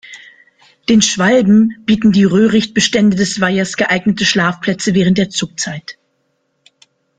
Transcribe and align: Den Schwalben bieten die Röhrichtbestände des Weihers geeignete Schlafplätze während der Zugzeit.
Den 0.89 1.03
Schwalben 1.03 1.83
bieten 1.85 2.11
die 2.11 2.23
Röhrichtbestände 2.23 3.15
des 3.15 3.39
Weihers 3.39 3.77
geeignete 3.77 4.25
Schlafplätze 4.25 4.95
während 4.95 5.19
der 5.19 5.29
Zugzeit. 5.29 5.99